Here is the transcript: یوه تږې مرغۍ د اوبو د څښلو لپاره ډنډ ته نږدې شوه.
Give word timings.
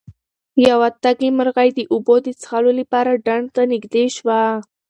یوه 0.67 0.87
تږې 1.03 1.29
مرغۍ 1.37 1.69
د 1.73 1.79
اوبو 1.93 2.15
د 2.25 2.27
څښلو 2.41 2.71
لپاره 2.79 3.21
ډنډ 3.25 3.47
ته 3.55 3.61
نږدې 3.71 4.05
شوه. 4.15 4.41